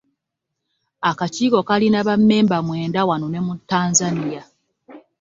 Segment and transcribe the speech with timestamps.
[1.09, 4.43] Akakiiko kalina bammemba mwenda wano ne mu Tanzania.